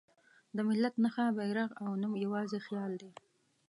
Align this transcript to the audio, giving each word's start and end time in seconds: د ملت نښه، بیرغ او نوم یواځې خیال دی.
د 0.55 0.57
ملت 0.67 0.93
نښه، 1.03 1.25
بیرغ 1.37 1.69
او 1.83 1.89
نوم 2.01 2.13
یواځې 2.25 2.59
خیال 2.67 2.91
دی. 3.01 3.11